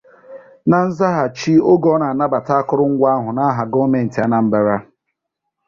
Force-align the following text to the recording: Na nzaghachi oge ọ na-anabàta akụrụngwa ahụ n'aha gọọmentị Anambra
Na 0.69 0.77
nzaghachi 0.87 1.53
oge 1.71 1.87
ọ 1.95 1.97
na-anabàta 2.01 2.53
akụrụngwa 2.61 3.07
ahụ 3.15 3.27
n'aha 3.35 3.63
gọọmentị 3.71 4.19
Anambra 4.25 4.75